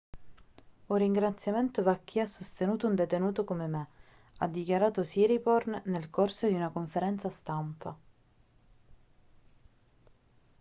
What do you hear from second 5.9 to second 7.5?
corso di una conferenza